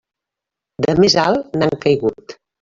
[0.85, 2.39] De més alt n'han caigut.